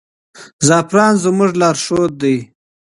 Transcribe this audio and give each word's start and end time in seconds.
زعفران 0.67 1.13
زموږ 1.23 1.51
لارښود 1.59 2.11
دی. 2.21 2.37